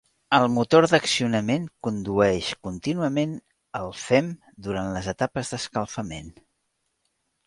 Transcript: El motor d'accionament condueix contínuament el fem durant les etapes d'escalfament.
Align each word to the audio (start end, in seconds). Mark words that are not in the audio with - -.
El 0.35 0.43
motor 0.51 0.85
d'accionament 0.91 1.65
condueix 1.87 2.47
contínuament 2.67 3.35
el 3.81 3.93
fem 4.05 4.31
durant 4.69 4.89
les 4.95 5.11
etapes 5.13 5.53
d'escalfament. 5.53 6.33